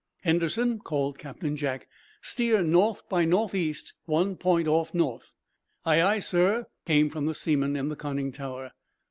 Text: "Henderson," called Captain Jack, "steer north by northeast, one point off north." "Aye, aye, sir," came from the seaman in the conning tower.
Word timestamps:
"Henderson," 0.21 0.79
called 0.79 1.19
Captain 1.19 1.55
Jack, 1.55 1.87
"steer 2.23 2.63
north 2.63 3.07
by 3.07 3.23
northeast, 3.23 3.93
one 4.05 4.35
point 4.35 4.67
off 4.67 4.95
north." 4.95 5.31
"Aye, 5.85 6.01
aye, 6.01 6.17
sir," 6.17 6.65
came 6.87 7.11
from 7.11 7.27
the 7.27 7.35
seaman 7.35 7.75
in 7.75 7.89
the 7.89 7.95
conning 7.95 8.31
tower. 8.31 8.71